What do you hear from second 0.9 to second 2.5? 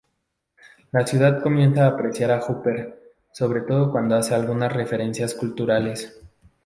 La ciudad comienza a apreciar a